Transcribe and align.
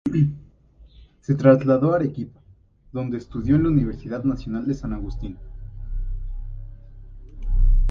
Se 1.21 1.35
trasladó 1.35 1.93
a 1.93 1.97
Arequipa, 1.97 2.39
donde 2.91 3.19
estudió 3.19 3.55
en 3.55 3.61
la 3.61 3.69
Universidad 3.69 4.23
Nacional 4.23 4.65
de 4.65 4.73
San 4.73 4.93
Agustín. 4.93 5.37